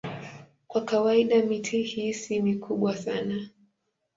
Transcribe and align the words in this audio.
Kwa 0.67 0.81
kawaida 0.85 1.41
miti 1.43 1.81
hii 1.83 2.13
si 2.13 2.41
mikubwa 2.41 2.97
sana. 2.97 3.47